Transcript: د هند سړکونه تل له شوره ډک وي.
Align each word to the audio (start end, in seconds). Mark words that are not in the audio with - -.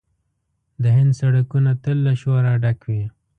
د 0.83 0.83
هند 0.97 1.11
سړکونه 1.21 1.71
تل 1.83 1.97
له 2.07 2.13
شوره 2.21 2.51
ډک 2.63 2.79
وي. 2.89 3.03